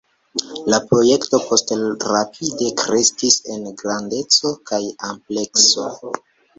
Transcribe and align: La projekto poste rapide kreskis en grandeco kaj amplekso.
La 0.73 0.77
projekto 0.93 1.39
poste 1.49 1.77
rapide 2.13 2.71
kreskis 2.81 3.39
en 3.59 3.71
grandeco 3.85 4.57
kaj 4.73 4.85
amplekso. 5.15 5.91